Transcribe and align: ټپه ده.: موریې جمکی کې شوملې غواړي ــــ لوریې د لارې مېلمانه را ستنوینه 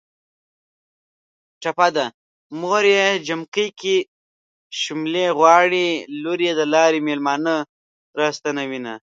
ټپه 1.61 1.87
ده.: 1.95 2.05
موریې 2.61 3.07
جمکی 3.27 3.67
کې 3.79 3.95
شوملې 4.79 5.27
غواړي 5.37 5.87
ــــ 5.95 5.99
لوریې 6.23 6.51
د 6.55 6.61
لارې 6.73 6.99
مېلمانه 7.07 7.55
را 8.19 8.27
ستنوینه 8.37 8.93